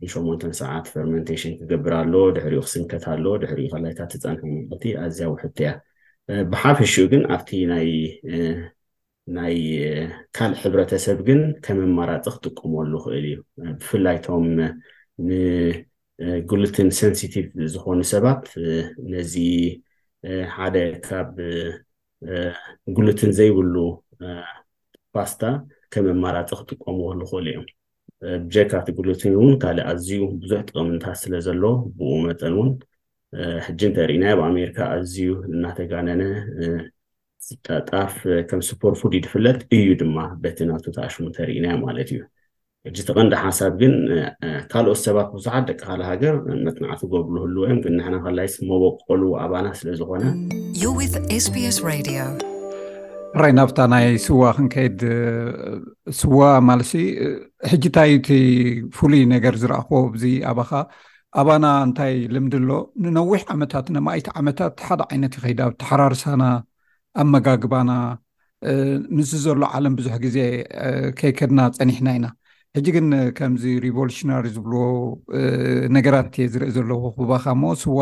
[0.05, 5.71] እዩ48 ሰዓት ፈርመንቴሽን ክገብር ኣሎዎ ድሕሪኡ ክስንከት ኣሎ ድሕሪ ላይታት ዝፀንሐ ቲ ኣዝያ ውሑቲ እያ
[6.53, 7.51] ብሓፈሽ ግን ኣብቲ
[9.39, 9.57] ናይ
[10.37, 13.39] ካልእ ሕብረተሰብ ግን ከመመራፂ ክጥቀመሉ ክእል እዩ
[13.81, 14.47] ብፍላይቶም
[15.31, 17.35] ንጉልትን ሰንስቲቭ
[17.75, 18.45] ዝኮኑ ሰባት
[19.13, 19.35] ነዚ
[20.55, 20.77] ሓደ
[21.09, 21.33] ካብ
[22.97, 23.75] ጉልትን ዘይብሉ
[25.15, 25.43] ፓስታ
[25.95, 27.65] ከም መመራፂ ክጥቀምዎሉክእሉ እዮም
[28.55, 30.11] ጀካትግልትን እውን ካእ ኣዝዩ
[30.43, 32.71] ብዙሕ ጥቅምታት ስለዘለዎ ብኡ መጠን እውን
[33.67, 35.19] ሕጂ እንተርእናዮ ኣብኣሜሪካ ኣዝዩ
[35.53, 36.23] እናተጋነነ
[37.47, 38.15] ዝጠጣፍ
[38.49, 42.23] ከም ስፖር ፉድ ድፍለጥ እዩ ድማ በቲናቱ ተኣሽሙ ንተርኢናዮ ማለት እዩ
[42.89, 43.95] እጂ ተቀንዲ ሓሳብ ግን
[44.73, 46.35] ካልኦት ሰባት ብዙሓት ደቂ ካ ሃገር
[46.67, 50.25] መፅናዕቲ ገብሉ ህልዎዮም ግን ንሕና ከላይ መበቀሉ ኣባና ስለዝኮነ
[50.85, 51.49] ዩ ስስ
[53.39, 55.01] ራይ ናብታ ናይ ስዋ ክንከይድ
[56.21, 56.93] ስዋ ማለሲ
[57.71, 58.29] ሕጂ እንታይቲ
[58.97, 60.73] ፍሉይ ነገር ዝረኣኽቦ ዚ ኣባካ
[61.41, 62.71] ኣባና እንታይ ልምዲ ኣሎ
[63.03, 66.43] ንነዊሕ ዓመታት ንማይቲ ዓመታት ሓደ ዓይነት ይኸይዳ ተሓራርሳና
[67.25, 67.91] ኣመጋግባና
[69.19, 70.39] ምስ ዘሎ ዓለም ብዙሕ ግዜ
[71.21, 72.27] ከይከድና ፀኒሕና ኢና
[72.79, 73.07] ሕጂ ግን
[73.39, 74.75] ከምዚ ሪቨሉሽናሪ ዝብዎ
[75.99, 76.91] ነገራት እ ዝርኢ ዘለ
[77.31, 78.01] ባካ ሞ ስዋ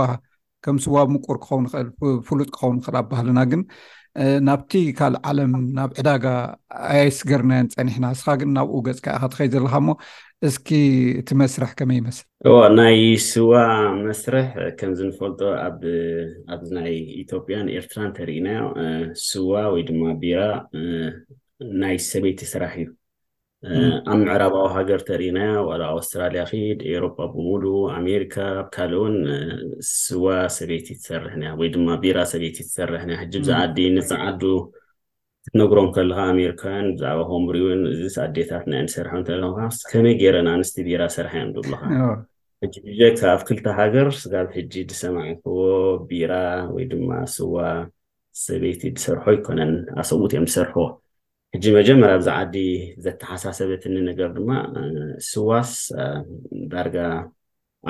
[0.65, 1.89] ከም ስዋ ምቁር ክኸው ክእል
[2.29, 3.61] ፍሉጥ ክኸውን ክእል ኣበህልና ግን
[4.49, 6.25] ናብቲ ካልእ ዓለም ናብ ዕዳጋ
[6.93, 9.95] ኣያይ ስገርናን ፀኒሕና እስካ ግን ናብኡ ገፅካ ካተኸይ ዘለካ ሞ
[10.49, 10.69] እስኪ
[11.21, 12.99] እቲ መስራሕ ከመይ ይመስል እ ናይ
[13.31, 13.53] ስዋ
[14.07, 14.49] መስርሕ
[14.79, 15.41] ከምዚ እንፈልጦ
[16.55, 18.63] ኣብዚ ናይ ኢትዮጵያን ኤርትራ እንተርኢናዮ
[19.29, 20.41] ስዋ ወይ ድማ ቢራ
[21.83, 22.89] ናይ ሰበይት ይስራሕ እዩ
[24.11, 26.43] ኣብ ምዕራባዊ ሃገር ተርእናያ ዋ ኣውስትራልያ
[26.81, 27.65] ድኤሮፓኣብሙሉ
[28.01, 28.35] ኣሜሪካ
[28.67, 29.17] ብ ካል እውን
[30.03, 30.25] ስዋ
[30.57, 34.43] ሰበይቲ ትሰርሕናያ ወይ ድማ ቢራ ሰበይቲ ትሰርሕናያ ሕ ብዛዓዲ ንፃዓዱ
[35.49, 39.59] ክትነግሮም ከለካ ኣሜርካዮን ብዛዕባ ሆምሪእን እዚኣዴታት ዝሰርሐ ምካ
[39.91, 41.83] ከመይ ገይረና ኣንስቲ ቢራ ሰርሐ እዮ ሎካ
[43.03, 45.59] ሕ ካኣብ ክልተ ሃገር ስካብ ሕጂ ዝሰማዕክዎ
[46.11, 46.33] ቢራ
[46.77, 47.55] ወይ ድማ ስዋ
[48.45, 50.87] ሰበይቲ ዝሰርሖ ኣይኮነን ኣሰውት እዮም ዝሰርሕዎ
[51.55, 52.57] ሕጂ መጀመርያ ብዚ ዓዲ
[53.05, 54.51] ዘተሓሳሰበት ኒ ነገር ድማ
[55.29, 55.71] ስዋስ
[56.73, 56.97] ዳርጋ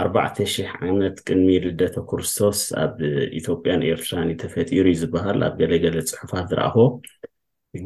[0.03, 2.95] ኣርባዕተ ሺሕ ዓመት ቅድሚ ልደቶ ክርስቶስ ኣብ
[3.41, 6.77] ኢትዮጵያን ኤርትራን ዩተፈጢሩ እዩ ዝበሃል ኣብ ገለገለ ፅሑፋት ዝረኣኮ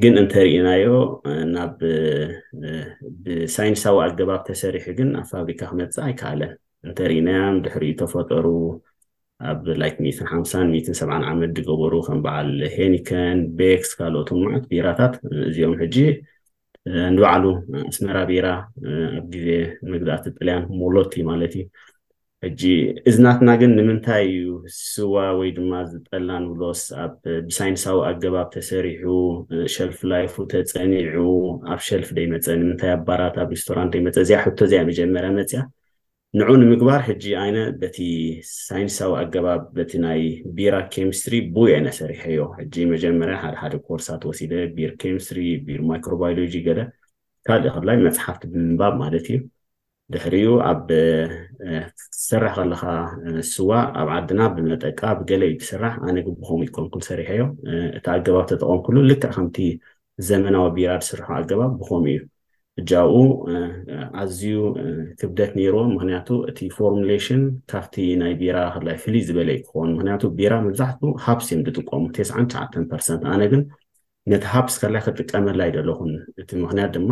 [0.03, 0.87] ግን እንተሪእናዮ
[1.55, 1.79] ናብ
[3.25, 6.53] ብሳይንሳዊ ኣገባብ ተሰሪሑ ግን ኣብ ፋብሪካ ክመፅእ ኣይከኣለን
[6.89, 8.45] እንተሪእናዮም ድሕሪ ተፈጠሩ
[9.51, 9.59] ኣብ
[10.09, 10.63] ይ ሓሳ
[10.99, 15.15] ሰ ዓመት ዝገበሩ ከም በዓል ሄኒከን ቤክስ ካልኦትምዑት ቢራታት
[15.49, 15.97] እዚኦም ሕጂ
[17.15, 17.45] ንባዕሉ
[17.89, 18.47] ኣስመራ ቢራ
[19.19, 19.49] ኣብ ግዜ
[19.93, 21.65] መግእት ጥልያን መሎቲ ማለት እዩ
[22.45, 22.63] ሕጂ
[23.11, 24.47] እዝናትና ግን ንምንታይ እዩ
[24.93, 26.81] ስዋ ወይ ድማ ዝጠላንብሎስ
[27.49, 29.05] ብሳይንሳዊ ኣገባብ ተሰሪሑ
[29.75, 31.19] ሸልፍ ላይፉ ተፀኒዑ
[31.75, 35.63] ኣብ ሸልፍ ደይመፀ ንምንታይ ኣባራት ኣብ ሪስቶራንት ደይመፀ እዚኣ ሕቶ እዚያ መጀመርያ መፅያ
[36.39, 37.97] ንዑ ንምግባር ሕጂ ይነ በቲ
[38.69, 40.21] ሳይንስሳዊ ኣገባብ በቲ ናይ
[40.57, 42.39] ቢራ ኬምስትሪ ብይ አነ ሰሪሐዮ
[42.93, 46.81] መጀመርያ ሓደ ሓደ ኮርሳትወሲደ ቢር ኬሚስትሪ ቢር ማይክሮባዮሎጂ ገለ
[47.49, 49.39] ካሊእ ከላይ መፅሓፍቲ ብምንባብ ማለት እዩ
[50.15, 50.87] ድሕሪኡ ኣብ
[52.21, 52.83] ዝሰርሕ ከለካ
[53.53, 53.71] ስዋ
[54.01, 57.43] ኣብ ዓድና ብመጠቃ ብገለዩ ዝስራሕ ኣነ ግብከም ይኮንኩ ሰሪሐዮ
[57.99, 59.57] እቲ ኣገባብ ተጠቀምኩሉ ልክዕ ከምቲ
[60.31, 62.21] ዘመናዊ ቢራ ዝስርሖ ኣገባብ ብከም እዩ
[62.81, 63.17] እጃብኡ
[64.21, 64.53] ኣዝዩ
[65.21, 70.53] ክብደት ነይርዎ ምክንያቱ እቲ ፎርሙሌሽን ካብቲ ናይ ቢራ ከላይ ፍልይ ዝበለ ይ ክኾኑ ምክንያቱ ቢራ
[70.67, 72.37] መብዛሕት ሃብስ እዮም ዝጥቀሙ ተሸዓ
[73.33, 73.63] ኣነ ግን
[74.33, 76.13] ነቲ ሃብስ ከላይ ክትጥቀመላ ይ ዘሎኹን
[76.43, 77.11] እቲ ምክንያት ድማ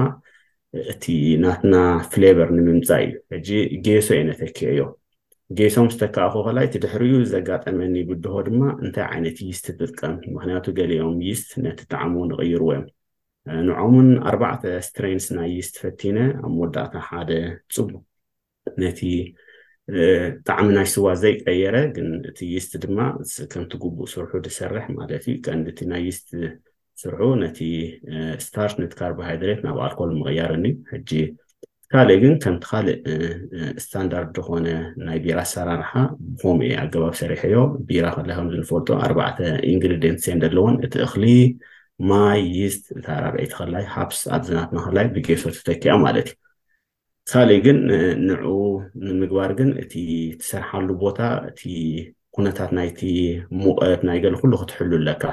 [0.92, 1.04] እቲ
[1.44, 1.74] ናትና
[2.14, 3.50] ፍሌቨር ንምምፃእ እዩ እጂ
[3.88, 4.90] ጌሶ የነተኪ ዮም
[5.58, 11.42] ጌሶም ዝተካኣኮ ከላይ እቲ ድሕሪ ዘጋጠመኒ ብድሆ ድማ እንታይ ዓይነት ይስ ትጥጥቀም ምክንያቱ ገሊኦም ይስ
[11.66, 12.86] ነቲ ጣዕሙ ንቅይርዎ እዮም
[13.68, 17.30] ንዖምን ኣርባዕተ ስትሬንስ ናይ የስት ፈቲነ ኣብ መወዳእታ ሓደ
[17.74, 17.94] ፅቡቅ
[18.82, 19.00] ነቲ
[19.94, 22.98] ብጣዕሚ ናይ ስዋ ዘይቀየረ ግን እቲ ስት ድማ
[23.52, 26.28] ከምቲ ጉቡእ ስርሑ ዝሰርሕ ማለት እዩ ከንዲቲ ናይ የስት
[27.02, 27.58] ስርሑ ነቲ
[28.46, 31.10] ስታርት ነቲ ካርቦሃይድሬት ናብ ኣልኮል ምቅያርኒ ሕጂ
[31.92, 32.98] ካልእ ግን ከምቲ ካልእ
[33.84, 34.66] ስታንዳርድ ዝኮነ
[35.06, 35.92] ናይ ቢራ ኣሰራርሓ
[36.36, 39.38] ብከም ኣገባብ ሰሪሐ ዮ ቢራ ከም ዝንፈልጦ ኣርባዕተ
[39.72, 41.24] ኢንግሪድንት ን ዘለዎን እቲ እክሊ
[42.08, 42.74] ማይስ
[43.06, 46.36] ታራብዒ ተክላይ ሃብስ ኣዝናትናክላይ ብጌሶ ትተኪያ ማለት እዩ
[47.32, 47.78] ካለእ ግን
[48.26, 48.28] ን
[49.06, 49.92] ንምግባር ግን እቲ
[50.40, 51.62] ትሰርሓሉ ቦታ እቲ
[52.36, 53.00] ኩነታት ናይቲ
[53.62, 55.24] ሙቀት ናይ ገል ኩሉ ክትሕልኣለካ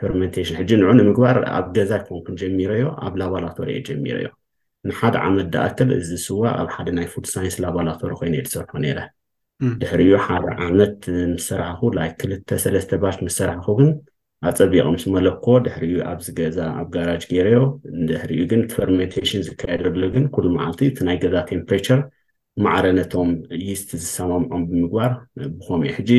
[0.00, 4.28] ፈርንቴሽን ሕጂ ን ንምግባር ኣብ ገዛ ይኮንኩ ጀሚሮዮ ኣብ ላቦራቶሪ የ ጀሚሮ ዮ
[4.88, 8.86] ንሓደ ዓመት ዳኣል እዚ ስዋ ኣብ ሓደ ናይ ፉድ ሳይንስ ላቦራቶሪ ኮይኑ የሉሰርሑነ
[9.82, 10.98] ድሕሪዩ ሓደ ዓመት
[11.36, 13.88] ምስሰራሕኩ ይ ክልተሰለስተ ባሽ ምስ ሰራሕኩን
[14.48, 17.60] ኣፀቢቅ ምስ መለኮ ድሕሪእዩ ኣብዚ ገዛ ኣብ ጋራጅ ገይረዮ
[18.08, 22.00] ድሕሪኡ ግን ቲ ፈርሜንቴሽን ዝካየደሎ ግን ኩሉ መዓልቲ እቲ ናይ ገዛ ቴምፕሬቸር
[22.64, 23.30] ማዕረ ነቶም
[23.80, 25.12] ስት ዝሰማምዖም ብምግባር
[25.58, 26.10] ብከምእዩ ሕጂ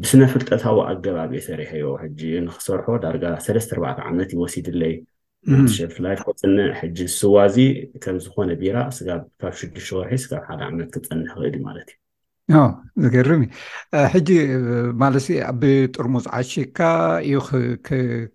[0.00, 4.94] ብስነ ፍልጠታዊ ኣገባቢ ሰሪሐ ዮ ሕጂ ንክሰርሖ ዳርጋ ሰለስተ4ርዕ ዓመት ይወሲድኣለይ
[5.76, 7.56] ሸፍላይኮፅን ሕጂ ዝስዋእዚ
[8.04, 8.76] ከም ዝኮነ ቢራ
[9.40, 12.01] ካብ ሽዱሽተ ወርሒ ካብ ሓደ ዓመት ክትፀኒሕ ክእል እዩ ማለት እዩ
[13.02, 13.26] ዝገር
[14.12, 14.28] ሕጂ
[15.02, 15.60] ማለሲ ኣብ
[15.94, 16.78] ጥርሙዝ ዓሺካ
[17.26, 17.36] እዩ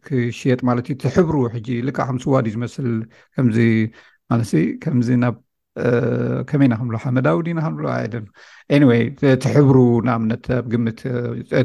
[0.07, 2.87] ክሽየጥ ማለት እዩ ትሕብሩ ሕጂ ልካ ከም ስዋድዩ ዝመስል
[3.35, 3.57] ከምዚ
[4.31, 4.41] ማለ
[4.85, 5.35] ከምዚ ናብ
[6.49, 7.75] ከመይና ከምሎ ሓመዳዊድ ኢናከም
[8.81, 9.01] ኒወይ
[9.43, 9.75] ትሕብሩ
[10.07, 10.99] ንኣምነት ኣብ ግምት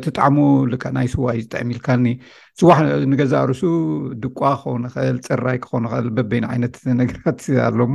[0.07, 0.37] ትጣዕሙ
[0.96, 2.05] ናይ ስዋ እዩ ዝጥዕሚ ኢልካኒ
[2.62, 2.78] ፅዋሕ
[3.12, 3.62] ንገዛ ርሱ
[4.24, 7.94] ድቋ ክከውንክእል ፅራይ ክኮንክእል በበይን ዓይነት ነገራት ኣሎሞ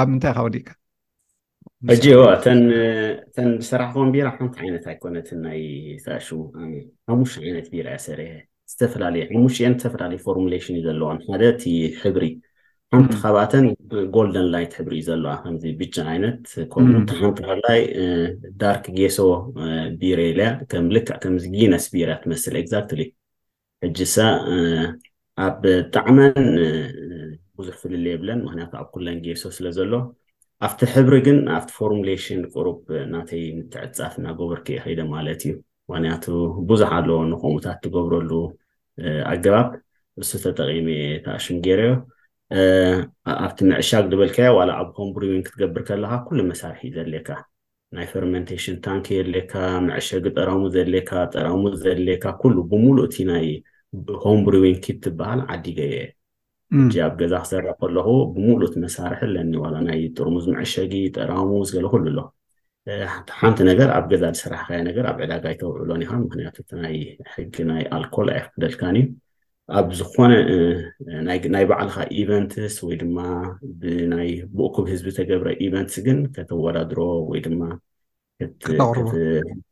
[0.00, 0.68] ኣብ ምንታይ ካወዲእካ
[1.92, 5.58] እጂ ዋ ተን ሰራሕከም ቢራ ሓንቲ ዓይነት ኣይኮነትን ናይ
[6.04, 6.28] ሳእሹ
[7.10, 8.28] ሓሙሽ ዓይነት ቢርያ ሰርሐ
[8.72, 12.24] ዝተፈለየ ሓሙሽ ን ዝተፈላለዩ ፎርሙሌሽን እዩ ዘለዎ ሓደ ቲ ሕብሪ
[12.94, 13.66] ሓንቲ ከባተን
[14.14, 16.38] ጎልደን ላይት ሕብሪ እዩ ዘለዋ ከዚ ብጨን ዓይነት
[16.86, 16.86] ም
[17.50, 17.82] ሓንቲ ላይ
[18.64, 19.18] ዳርክ ጌሶ
[20.00, 20.50] ቢረ ለያ
[20.88, 22.90] ምልዕዚ ጊነስ ቢርያ ትመስል ግዛት
[23.82, 24.28] ሕጂ ሳ
[25.44, 25.62] ኣብ
[25.96, 26.38] ጣዕመን
[27.58, 29.92] ብዙሕ ፍልል የብለን ምክንያቱ ኣብ ኩለን ጌሶ ስለ ዘሎ
[30.66, 32.78] ኣብቲ ሕብሪ ግን ኣብቲ ፎርሙሌሽን ቁሩብ
[33.12, 35.52] ናተይ ምትዕፅፃፍ እና ጎበርክ የ ከይደ ማለት እዩ
[35.90, 36.24] ምክንያቱ
[36.68, 38.30] ብዙሕ ኣለዎ ንከሙታት እትገብረሉ
[39.32, 39.68] ኣገባብ
[40.22, 41.88] እሱ ተጠቂመ የ ተኣሽን ገይርዮ
[43.44, 47.28] ኣብቲ መዕሻግ ዝበልካዮ ዋ ኣብ ሆም ብሪዊንክ ትገብር ከለካ ኩሉ መሳርሒ ዘለካ
[47.96, 49.54] ናይ ፈርመንቴሽን ታንክ ዘድሌካ
[49.88, 53.48] መዕሸግ ጠረሙ ዘለካ ጠረሙ ዘሌካ ኩሉ ብሙሉእእቲ ናይ
[54.24, 55.96] ሆም ብሪዊንክ ትበሃል ዓዲገየ
[56.72, 62.18] እ ኣብ ገዛ ክሰር ከለኹ ብምሉ ት መሳርሒ ለኒ ዋናይ ጥርሙዝ ምዕሸጊ ጠራሙዝ ገለኩሉ ኣሎ
[63.40, 66.96] ሓንቲ ነገር ኣብ ገዛ ዝስራሕካ ነገር ኣብ ዕዳጋ ይተውዕሎን ኢካ ምክንያቱ እናይ
[67.34, 69.04] ሕጊ ናይ ኣልኮል ኣይክፍደልካን ዩ
[69.78, 70.32] ኣብ ዝኮነ
[71.54, 73.18] ናይ ባዕልካ ኢቨንትስ ወይ ድማ
[74.56, 76.98] ብኡኩብ ህዝቢ ተገብረ ኢቨንትስ ግን ከተወዳድሮ
[77.30, 77.62] ወይድማ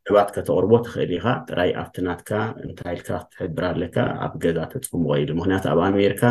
[0.07, 2.31] ሰባት ከተቅርቦ ትክእል ኢካ ጥራይ ኣፍትናትካ
[2.65, 6.21] እንታይልካ ክትሕብር ኣለካ ኣብ ገዛ ተፅምቆ ኢሉ ምክንያቱ ኣብ ኣሜሪካ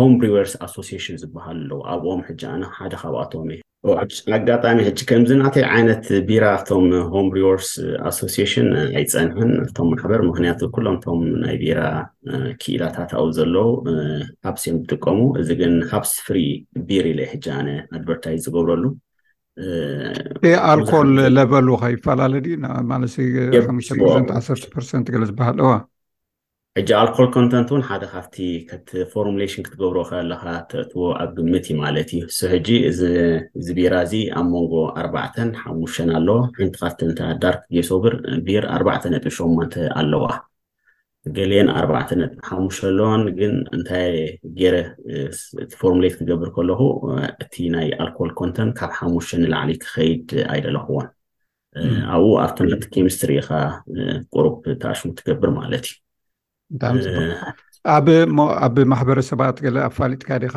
[0.00, 3.46] ሆም ሪቨርስ ኣሶሽን ዝበሃል ኣለው ኣብኦም ሕጂ ኣነ ሓደ ካብኣቶም
[3.90, 7.70] እኣጋጣሚ ሕጂ ከምዚ ናተይ ዓይነት ቢራ ክቶም ሆም ሪቨርስ
[8.10, 8.68] ኣሶሽን
[9.00, 11.80] ኣይፀንሑን ቶም ማሕበር ምክንያቱ ኩሎም ቶም ናይ ቢራ
[12.62, 13.70] ክኢላታት ብ ዘለው
[14.48, 16.38] ሃብስዮም ዝጥቀሙ እዚ ግን ሃብሲፍሪ
[16.90, 18.84] ቢር ኢይ ሕጂ ኣነ ኣድቨርታይዝ ዝገብረሉ
[20.70, 22.58] ኣልኮል ለበሉ ከይፈላለ ድ
[22.92, 23.28] ማለ1ር
[25.12, 25.74] ገ ዝበሃል ዋ
[26.78, 28.36] ሕጂ ኣልኮል ኮንተንት እውን ሓደ ካብቲ
[28.70, 32.68] ከቲ ፎርሙሌሽን ክትገብሮ ከለካ ተረእትዎ ኣብ ግምት እዩ ማለት እዩ እ ሕጂ
[33.58, 36.36] እዚ ቢራ እዚ ኣብ ሞንጎ ኣርባዕ ሓሙን ኣለዎ
[36.66, 36.94] ንቲ ካፍ
[37.44, 38.14] ዳርክ ጌሶብር
[38.48, 38.64] ቢር
[38.96, 39.48] ኣነጥ ሸ
[40.02, 40.24] ኣለው
[41.36, 41.88] ገሊን ኣዕ
[42.20, 44.08] ነጥ ሓሙሸሎን ግን እንታይ
[44.60, 44.76] ገይረ
[45.72, 46.82] ቲፎርሙሌት ትገብር ከለኩ
[47.44, 51.06] እቲ ናይ ኣልኮል ኮንተንት ካብ ሓሙሽ ንላዕሊ ክከይድ ኣይደለክዎን
[52.16, 53.48] ኣብኡ ኣብቶቲ ኬሚስትሪኢካ
[54.34, 55.96] ቁሩብ ተኣሽሙ ትገብር ማለት እዩ
[58.66, 60.56] ኣብ ማሕበረሰባት ገለ ኣብ ፋሊጥካ ዲካ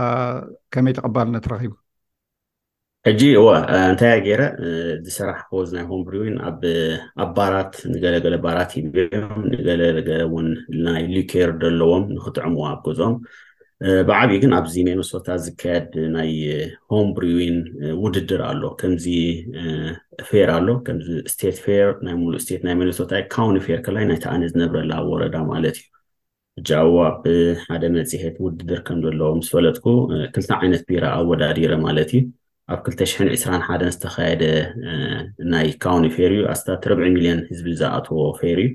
[0.73, 1.73] ከመይ ተቐባልነ ራኪቡ
[3.07, 3.47] ሕጂ እወ
[3.89, 4.41] እንታ ገይረ
[5.05, 6.35] ዝስራሕ ክ ናይ ሆም ብሪዊን
[7.19, 10.47] ኣ ባራት ንገለገለ ባራት ሂዮም ንገለገለ ውን
[10.87, 13.15] ናይ ሊኮር ዘለዎም ንክጥዕምዎ ኣብ ገኦም
[14.07, 16.31] ብዓብይ ግን ኣብዚ ሜነሶታ ዝካየድ ናይ
[16.91, 17.57] ሆም ብሪዊን
[18.03, 19.05] ውድድር ኣሎ ከምዚ
[20.29, 24.41] ፌር ኣሎ ከምዚ ስቴት ፌ ናይ ሙሉእ ስት ናይ ሜነሶታ ካውን ፌር ከላይ ናይ ተኣነ
[24.53, 25.87] ዝነብረላ ወረዳ ማለት እዩ
[26.67, 29.85] ጃዋብሓደ መፅሄት ውድድር ከም ዘለዎ ስ ፈለጥኩ
[30.33, 32.21] ክልታ ዓይነት ቢራ ኣወዳዲረ ማለት እዩ
[32.73, 34.43] ኣብ 2002ራ1ን ዝተካየደ
[35.53, 38.69] ናይ ካውኒ ፌር እዩ ኣስታት ርዕ ሚልዮን ህዝቢ ዝኣትዎ ፌር እዩ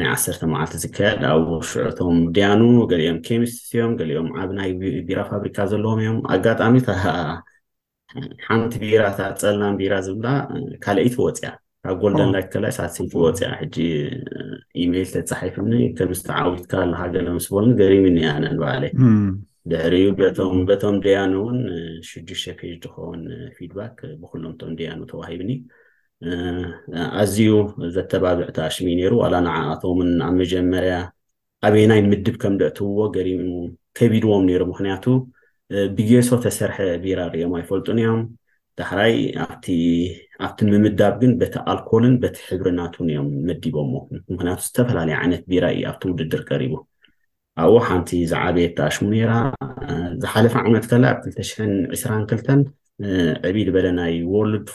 [0.00, 2.62] ናይ ዓተ መዓልቲ ዝከየድ ኣብ ሽዑቶም ድያኑ
[2.92, 4.70] ገሊኦም ኬሚስትእዮም ገሊኦም ኣብ ናይ
[5.08, 6.86] ቢራ ፋብሪካ ዘለዎም እዮም ኣጋጣሚታ
[8.46, 10.26] ሓንቲ ቢራታት ፀልናን ቢራ ዝላ
[10.84, 11.50] ካልአይቲ ወፅያ
[11.86, 13.76] ካብ ጎልደን ላይት ከላ ሳሰ ወፅ ሕጂ
[14.82, 18.84] ኢሜይል ተፃሓፍኒ ከምስተዓዊትካ ኣልካ ገሎምስሉ ገሪምኒነ ንበሃለ
[19.70, 20.08] ድሕሪእዩ
[20.70, 21.58] በቶም ደያኑ ውን
[22.08, 23.20] ሽዱሽተ ፔጅ ዝከን
[23.56, 25.50] ፊድባክ ብኩሎምቶም ደያኑ ተባሂቢኒ
[27.22, 27.50] ኣዝዩ
[27.96, 30.94] ዘተባብዕ ተኣሽሚ ነይሩ ዋላ ንዓኣቶምን ኣብ መጀመርያ
[31.66, 33.44] ኣበይናይ ምድብ ከም ደእትውዎ ገሪሙ
[34.00, 35.04] ከቢድዎም ነይሩ ምክንያቱ
[35.98, 38.22] ብጌሶ ተሰርሐ ቢራ ርዮም ኣይፈልጡን እዮም
[38.80, 39.14] ዳሕራይ
[40.46, 43.92] ኣብቲ ምምዳብ ግን በቲ ኣልኮልን በቲ ሕብርናት ውን እዮም መዲቦሞ
[44.32, 46.72] ምክንያቱ ዝተፈላለዩ ዓይነት ቢራ እዩ ኣብቲ ውድድር ቀሪቡ
[47.62, 49.32] ኣብኡ ሓንቲ ዝዓበየት ተኣሽሙ ኔራ
[50.22, 51.50] ዝሓለፈ ዓይነት ከለ ኣብ 2ተሽ
[51.96, 52.62] 2ራ2ልተን
[53.48, 54.66] ዕብድ በለ ናይ ዎርልድ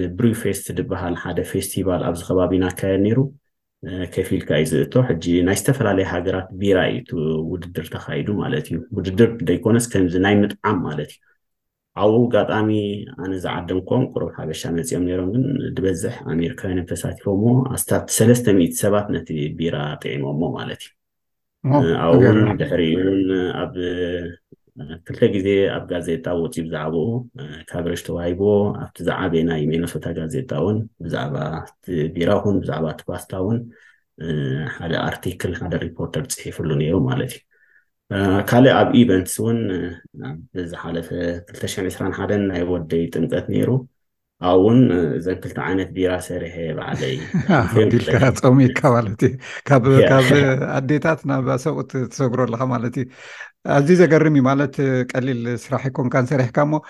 [0.00, 3.22] ድ ብሪፌስት ዝበሃል ሓደ ፌስቲቫል ኣብዚ ከባቢኢና ካድ ሩ
[4.14, 7.10] ከፊ ኢልካ ዩ ዝእቶ ሕጂ ናይ ዝተፈላለዩ ሃገራት ቢራ እዩ
[7.52, 11.20] ውድድር ተካይዱ ማለት እዩ ውድድር ደይኮነስ ከምዚ ናይ ምጥዓም ማለት እዩ
[12.02, 12.68] ኣብኡ ጋጣሚ
[13.22, 18.46] ኣነ ዝዓደንከም ቁሩብ ሓበሻ መፂኦም ሮም ግን ዝበዝሕ ኣሜርካዊያን ተሳቲፎሞ ኣስታት ሰለስተ
[18.82, 19.28] ሰባት ነቲ
[19.58, 20.82] ቢራ ጥዒሞሞ ማለት
[21.80, 23.22] እዩ ኣብውን ድሕሪ ውን
[23.62, 23.72] ኣብ
[24.80, 26.96] 2ልተ ግዜ ኣብ ጋዜጣ ወፅ ብዛዕኡ
[27.70, 28.42] ካብሬጅ ተዋሂቦ
[28.82, 31.36] ኣብቲ ዝዓበየ ናይ ሜነሶታ ጋዜጣ እውን ብዛዕባ
[31.84, 33.58] ቲ ቢራ ኩን ብዛዕባ ቲ ፓስታ እውን
[34.76, 37.52] ሓደ ኣርቲክል ሓደ ሪፖርተር ፅሒፍሉ ነይሩ ማለት እዩ
[38.48, 39.58] ካልእ ኣብ ኢቨንትስ እውን
[40.54, 41.08] ብዝሓለፈ
[41.64, 43.70] 20 2ራሓን ናይ ወደይ ጥምቀት ነይሩ
[44.48, 44.78] ኣብ እውን
[45.18, 49.34] እዘም ክልተ ዓይነት ቢራ ሰሪሐ በዓለዩልካ ፀሚኢካ ማለት እዩ
[49.70, 49.86] ካብ
[50.78, 53.06] ኣዴታት ናብሰብቅት ተሰጉሮ ኣለካ ማለት እዩ
[53.78, 54.76] ኣዚ ዘገርም እዩ ማለት
[55.12, 56.82] ቀሊል ስራሕ ይኮንካንሰሪሕካ ሞ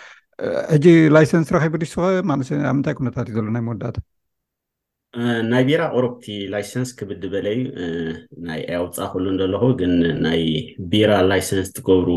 [0.75, 2.31] ሕጂ ላይሰንስ ረኪቡ ልስኮ ኣብ
[2.77, 3.97] ምንታይ ኩነታት እዩ ዘሎ ናይ መወዳእታ
[5.51, 7.59] ናይ ቢራ ቁሮብቲ ላይሰንስ ክብድበለዩ
[8.49, 9.93] ናይ ኣያውፃእክሉን ዘለኹ ግን
[10.27, 10.43] ናይ
[10.93, 12.09] ቢራ ላይሰንስ ትገብሩ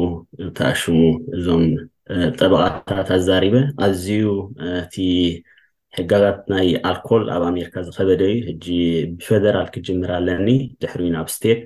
[0.57, 0.97] ተኣሽሙ
[1.37, 1.65] እዞም
[2.39, 3.55] ጠበቃታት ኣዛሪበ
[3.87, 4.27] ኣዝዩ
[4.81, 4.95] እቲ
[5.99, 8.67] ሕጋጋት ናይ ኣልኮል ኣብ ኣሜሪካ ዝከበደ እዩ ሕጂ
[9.19, 10.49] ብፌደራል ክጅምርለኒ
[10.81, 11.61] ድሕሪዩናብ ስተት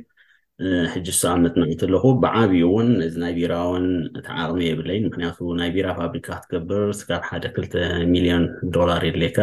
[0.93, 3.85] ሕጂ ሰኣመጥ ናትለኹ ብዓብኡ እውን እዚ ናይ ቢራ እውን
[4.27, 7.75] ተዓቕሚ የብለዩ ምክንያቱ ናይ ቢራ ፋብሪካ ክትገብር ስካብ ሓደ ክልተ
[8.15, 8.45] ሚሊዮን
[8.77, 9.39] ዶላር የድለካ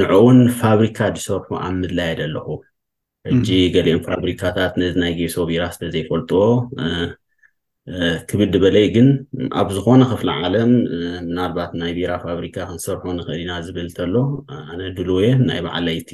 [0.00, 2.46] ንዕውን ፋብሪካ ድሰርሑ ኣብ ምድላየደ ኣለኹ
[3.32, 6.40] እጂ ገሊኦም ፋብሪካታት ነዚ ናይ ጌሶ ቢራ ስተዘይፈልጥዎ
[8.28, 9.08] ክብል ድበለይ ግን
[9.60, 10.70] ኣብ ዝኮነ ክፍሊ ዓለም
[11.28, 14.14] ምናልባት ናይ ቢራ ፋብሪካ ክንሰርሑ ንኽእል ኢና ዝብል እከሎ
[14.72, 16.10] ኣነ ድልዌ ናይ ባዕለይቲ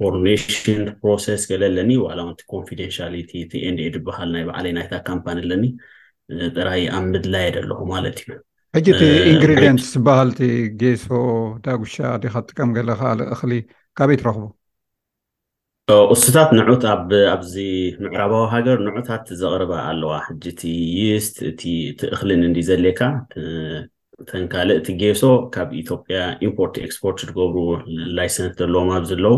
[0.00, 3.32] ፎርሽን ፕሮስ ገለ ኣለኒ ዋላውንቲ ኮንደንሽሊቲ
[3.74, 5.64] ንዴኤ ድበሃል ናይ ባዕለይ ናይታ ካምፓኒ ኣለኒ
[6.56, 8.30] ጥራይ ኣብ ምድላየደ ኣለኹ ማለት እዩ
[8.76, 10.40] ሕጂቲ ኢንግሪድንት ዝበሃልቲ
[10.80, 11.06] ጌሶ
[11.64, 13.00] ዳጉሻ ዲ ካትጥቀም ገለከ
[13.34, 13.52] እኽሊ
[13.98, 14.42] ካበይ ትረኽቡ
[16.14, 16.82] እሱታት ንት
[17.34, 17.54] ኣብዚ
[18.04, 20.62] ምዕራባዊ ሃገር ንዑታት ዘቅርበ ኣለዋ ሕጂ እቲ
[21.10, 21.62] ዩስት እእቲ
[22.14, 23.00] እክሊን እንዲ ዘልየካ
[24.30, 25.22] ተንካልእ እቲ ጌሶ
[25.54, 27.56] ካብ ኢትዮጵያ ኢምፖርት ኤክስፖርት ዝገብሩ
[28.18, 29.32] ላይሰንስ ዘለዎም ኣብዝ ኣለዉ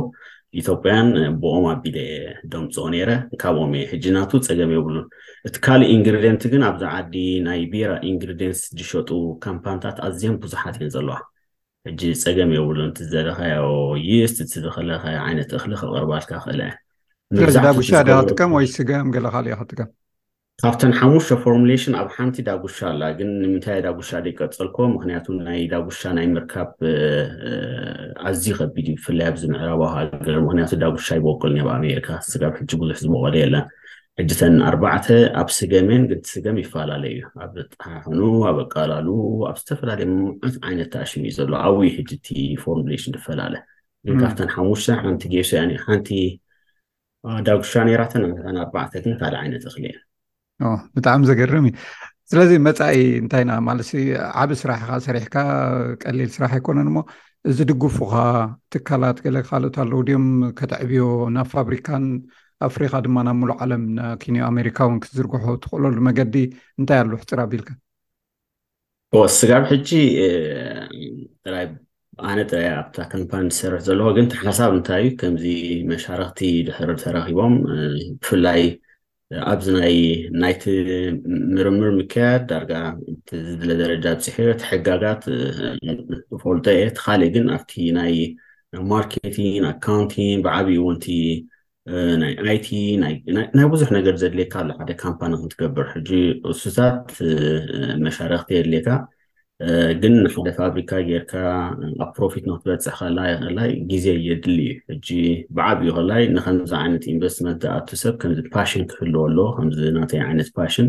[0.60, 1.08] ኢትዮጵያን
[1.40, 2.12] ብኦም ኣቢለየ
[2.52, 5.04] ደምፆኦ ነይረ ካብኦም እየ ሕጂ ናቱ ፀገም የብሉን
[5.48, 7.14] እቲ ካሊእ ኢንግሪድንት ግን ኣብዚ ዓዲ
[7.46, 9.10] ናይ ቢራ ኢንግሪድንት ዝሸጡ
[9.46, 11.16] ካምፓንታት ኣዝዮም ቡዙሓት እዩ ዘለዋ
[11.88, 13.66] ሕጂ ፀገም የብሉን እቲ ዘለካዮ
[14.08, 16.62] ዩስ እቲ ዝክለኸ ዓይነት እክሊ ክቅርባልካ ክእለ
[17.54, 19.88] ዚዳ ጉሻ ደ ክጥቀም ወይ ገም ገለ ካሊዩ ክጥቀም
[20.62, 26.26] ካብተን ሓሙሽተ ፎርሙሌሽን ኣብ ሓንቲ ዳጉሻ ኣላ ግን ንምንታይ ዳጉሻ ደይቀፀልኮ ምክንያቱ ናይ ዳጉሻ ናይ
[26.34, 26.68] ምርካብ
[28.28, 32.08] ኣዝዩ ከቢድ ዩ ብፍላይ ዚ ምዕራባዊ ሃገ ምክንያቱ ዳጉሻ ይበቁልኒ ኣብኣሜካ
[32.40, 33.56] ብ ሕጂ ብዙሕ ዝመቀል ለና
[34.20, 35.06] ሕጂተን ኣርባዕተ
[35.42, 37.52] ኣብ ስገመን ግስገም ይፈላለዩ እዩ ኣብ
[37.86, 38.20] ሓሕኑ
[38.52, 39.08] ኣብ ኣቃላሉ
[39.52, 43.54] ኣብ ዝተፈላለዩ ምምት ዓይነት ተኣሽም ዩ ዘሎ ኣብይ ሕጂ ቲ ፎርሌሽን ዝፈላለ
[44.24, 46.10] ካብተን ሓሙሽተ ሓንቲ ጌንቲ
[47.46, 48.26] ዳጉሻ ራተን
[48.66, 48.74] ኣባ
[49.06, 49.96] ግን ካእ ዓይነት ክሊ የ
[50.94, 51.74] ብጣዕሚ ዘገርም እዩ
[52.30, 53.90] ስለዚ መፃኢ እንታይ ኢና ማለሲ
[54.42, 55.36] ዓብ ስራሕ ኢካ ሰሪሕካ
[56.02, 56.98] ቀሊል ስራሕ ኣይኮነን እሞ
[57.50, 58.14] እዝድግፉካ
[58.72, 60.26] ትካላት ገለ ካልኦት ኣለዉ ድኦም
[60.58, 61.02] ከተዕብዮ
[61.36, 62.04] ናብ ፋብሪካን
[62.68, 66.34] ኣፍሪካ ድማ ናብ ምሉ ዓለም ና ኪንዮ ኣሜሪካ እውን ክዝርግሖ ትክእለሉ መገዲ
[66.80, 67.68] እንታይ ኣለ ሕፅር ኣቢልካ
[69.38, 69.90] ስጋብ ሕጂ
[72.28, 75.46] ኣነ ጥራይ ኣታ ካምፓኒ ዝሰርሕ ዘለ ግን ሓሳብ እንታይ እዩ ከምዚ
[75.90, 77.54] መሻርክቲ ድሕር ተረኪቦም
[78.22, 78.62] ብፍላይ
[79.52, 79.96] ኣብዚ ናይ
[80.42, 80.62] ናይቲ
[81.54, 82.72] ምርምር ምካያድ ዳርጋ
[83.48, 85.22] ዝብለ ደረጃ ፅሕር ቲሕጋጋት
[86.42, 88.14] ፈልጦ የ ቲ ካሊእ ግን ኣብቲ ናይ
[88.92, 90.14] ማርኬቲ ና ካውንቲ
[90.46, 91.06] ብዓብይ እውንቲ
[92.22, 92.68] ናይ ኣይቲ
[93.02, 93.14] ናይ
[93.74, 96.10] ብዙሕ ነገር ዘድልየካ ኣሎ ሓደ ካምፓኒ ክትገብር ሕጂ
[96.52, 97.04] እስታት
[98.06, 98.88] መሻርክቲ የድሌካ
[100.02, 101.32] ግን ንሕደ ፋብሪካ ጌርካ
[102.04, 105.08] ኣብ ፕሮፊት ንክትበፅሕ ከእላ ይክእላይ ግዜ የድሊ እዩ እጂ
[105.58, 110.88] ብዓብኡ ክእላይ ንከምዚ ዓይነት ኢንቨስትመንት ዝኣቱ ሰብ ከምዚ ፓሽን ክህልዎ ኣሎዎ ከምዚ ናተይ ዓይነት ፓሽን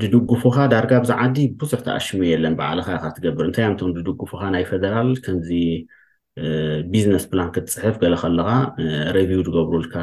[0.00, 5.52] ድድጉፉካ ዳርጋ ብዛዓዲ ብዙሕ ተኣሽመ የለን በዓልካ ኢካ ትገብር እንታይ እቶም ድድጉፉካ ናይ ፈደራል ከምዚ
[6.94, 8.48] ቢዝነስ ፕላን ክትፅሕፍ ገለ ከለካ
[9.18, 9.94] ረቪው ዝገብሩልካ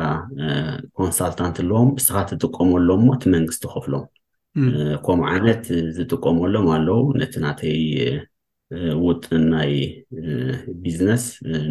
[1.01, 4.05] ኮንሳልታንት ኣለዎም እስካ ትጥቀመሎም ሞ እቲ መንግስቲ ከፍሎም
[5.05, 5.65] ከምኡ ዓይነት
[5.97, 7.81] ዝጥቀመሎምኣለው ነቲ ናተይ
[9.05, 9.71] ውጥን ናይ
[10.83, 11.23] ቢዝነስ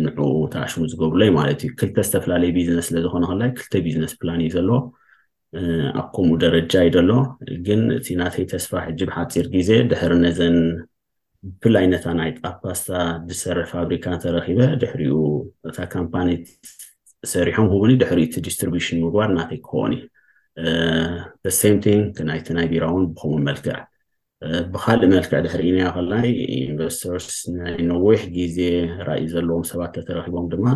[0.05, 0.21] ንዕኡ
[0.53, 4.77] ተኣሽሙ ዝገብርሎ ዩ ማለት እዩ ክልተ ዝተፈላለየ ቢዝነስ ስለዝኮነ ክእላይ ክልተ ቢዝነስ ፕላን እዩ ዘለዎ
[6.01, 7.11] ኣብ ከምኡ ደረጃ ኢ ደሎ
[7.67, 10.59] ግን እቲ ናተይ ተስፋ ሕጅብ ሓፂር ግዜ ድሕሪ ነዘን
[11.49, 12.91] ብፍላይ ነታ ናይጣፓስታ
[13.27, 15.15] ብሰርሕ ፋብሪካ ተረኪበ ድሕሪኡ
[15.71, 16.29] እታ ካምፓኒ
[17.35, 20.03] ሰሪሖም ክቡን ድሕሪ ቲ ዲስትሪብሽን ምግባር እናተይ ክኸውን እዩ
[21.45, 21.63] ደሰ
[22.31, 23.77] ናይቲ ናይ ቢራ እውን ብከውን መልክዕ
[24.73, 26.27] ብካልእ መልክዕ ድሕሪእና ክላይ
[26.65, 27.27] ዩንቨስቶርስ
[27.59, 28.59] ናይ ነዊሕ ግዜ
[29.09, 30.67] ራዩ ዘለዎም ሰባት ተረኪቦም ድማ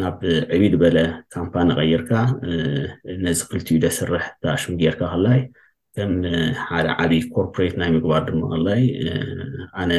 [0.00, 0.18] ናብ
[0.54, 0.96] ዕብድ በለ
[1.34, 2.10] ካምፓን ንቀይርካ
[2.48, 2.86] uh،
[3.24, 5.40] ነዚ ክልቲዩ ደስርሕ ተኣሽሙ ጌርካ ክላይ
[5.96, 6.12] ከም
[6.68, 8.82] ሓደ ዓብይ ኮርፖሬት ናይ ምግባር ድማ ክላይ
[9.82, 9.90] ኣነ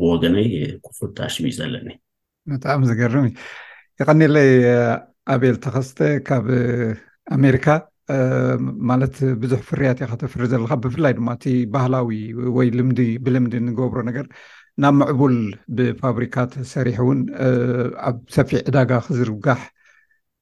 [0.00, 0.48] ብወገነይ
[0.86, 1.88] ኩፉ ተኣሽም እዩ ዘለኒ
[2.52, 3.32] ብጣዕሚ ዝገርምእዩ
[4.02, 4.50] ይቀኒለይ
[5.32, 6.46] ኣበል uh، ተኸስተ ካብ
[7.38, 7.92] ኣሜሪካ uh،
[8.88, 12.08] ማለት ብዙሕ ፍርያት ኢ ካተፍሪ ዘለካ ብፍላይ ድማ እቲ ባህላዊ
[12.56, 12.88] ወይ ልም
[13.24, 14.26] ብልምዲ ንገብሮ ነገር
[14.82, 15.36] ናብ ምዕቡል
[15.76, 17.20] ብፋብሪካት ሰሪሕ እውን
[18.08, 19.60] ኣብ ሰፊ ዕዳጋ ክዝርጋሕ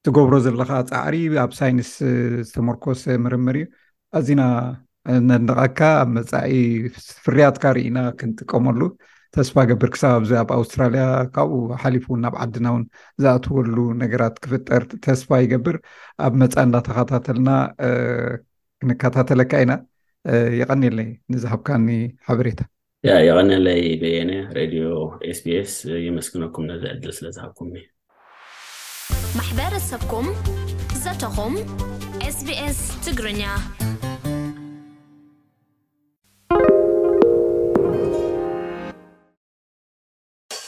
[0.05, 1.89] ትገብሮ ዘለካ ፃዕሪ ኣብ ሳይንስ
[2.55, 3.65] ተሞርኮስ ምርምር እዩ
[4.19, 4.41] ኣዚና
[5.29, 6.53] ነደቐካ ኣብ መፃኢ
[7.25, 8.79] ፍርያትካ ርኢና ክንጥቀመሉ
[9.35, 11.03] ተስፋ ገብር ክሳብ ኣብዚ ኣብ ኣውስትራልያ
[11.35, 12.83] ካብኡ ሓሊፉ እውን ኣብ ዓድና እውን
[13.21, 15.77] ዝኣተወሉ ነገራት ክፍጠር ተስፋ ይገብር
[16.25, 17.49] ኣብ መፃ እንዳተኸታተልና
[18.83, 19.73] ክንከታተለካ ኢና
[20.59, 21.87] ይቀኒለይ ንዝሃብካኒ
[22.29, 22.59] ሓበሬታ
[23.27, 23.81] ይቀኒለይ
[24.17, 24.85] የኒ ሬድዮ
[25.31, 25.73] ኤስቤስ
[26.05, 27.71] የመስግነኩም ነዘዕድል ስለዝሃብኩም
[29.39, 30.27] ማሕበረሰብኩም
[31.03, 31.55] ዘተኹም
[32.29, 33.43] ኤስቢኤስ ትግርኛ